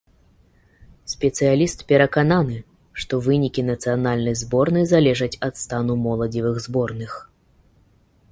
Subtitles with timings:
[1.13, 2.55] Спецыяліст перакананы,
[3.03, 7.11] што вынікі нацыянальнай зборнай залежаць ад стану моладзевых зборных.